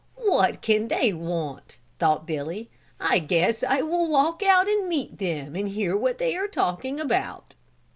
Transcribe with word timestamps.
"What 0.25 0.63
can 0.63 0.87
they 0.87 1.13
want?" 1.13 1.77
thought 1.99 2.25
Billy. 2.25 2.71
"I 2.99 3.19
guess 3.19 3.61
I 3.61 3.83
will 3.83 4.09
walk 4.09 4.41
out 4.41 4.67
and 4.67 4.89
meet 4.89 5.19
them 5.19 5.55
and 5.55 5.69
hear 5.69 5.95
what 5.95 6.17
they 6.17 6.35
are 6.35 6.47
talking 6.47 6.99
about." 6.99 7.53